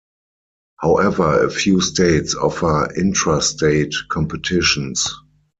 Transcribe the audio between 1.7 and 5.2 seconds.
states offer intrastate competitions.